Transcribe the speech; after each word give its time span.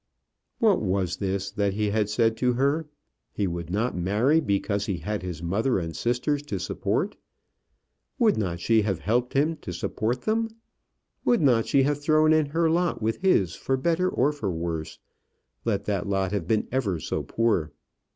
What 0.57 0.81
was 0.81 1.17
this 1.17 1.51
that 1.51 1.75
he 1.75 1.91
had 1.91 2.09
said 2.09 2.35
to 2.37 2.53
her? 2.53 2.87
He 3.33 3.45
would 3.45 3.69
not 3.69 3.95
marry 3.95 4.39
because 4.39 4.87
he 4.87 4.97
had 4.97 5.21
his 5.21 5.43
mother 5.43 5.77
and 5.77 5.95
sisters 5.95 6.41
to 6.47 6.59
support. 6.59 7.17
Would 8.17 8.35
not 8.35 8.59
she 8.59 8.81
have 8.81 8.97
helped 8.97 9.33
to 9.33 9.71
support 9.71 10.21
them? 10.23 10.49
Would 11.23 11.43
not 11.43 11.67
she 11.67 11.83
have 11.83 12.01
thrown 12.01 12.33
in 12.33 12.47
her 12.47 12.67
lot 12.67 12.99
with 12.99 13.21
his 13.21 13.53
for 13.53 13.77
better 13.77 14.09
or 14.09 14.31
for 14.31 14.49
worse, 14.49 14.97
let 15.65 15.85
that 15.85 16.07
lot 16.09 16.31
have 16.31 16.47
been 16.47 16.67
ever 16.71 16.99
so 16.99 17.21
poor? 17.21 17.71